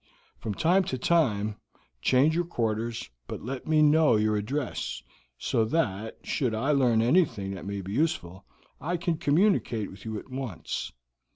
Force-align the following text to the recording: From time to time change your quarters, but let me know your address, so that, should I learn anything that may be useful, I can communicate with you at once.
From 0.39 0.55
time 0.55 0.83
to 0.85 0.97
time 0.97 1.57
change 2.01 2.33
your 2.35 2.45
quarters, 2.45 3.11
but 3.27 3.43
let 3.43 3.67
me 3.67 3.83
know 3.83 4.15
your 4.15 4.35
address, 4.35 5.03
so 5.37 5.63
that, 5.65 6.17
should 6.23 6.55
I 6.55 6.71
learn 6.71 7.03
anything 7.03 7.51
that 7.51 7.67
may 7.67 7.81
be 7.81 7.93
useful, 7.93 8.43
I 8.79 8.97
can 8.97 9.17
communicate 9.19 9.91
with 9.91 10.03
you 10.03 10.17
at 10.17 10.31
once. 10.31 10.91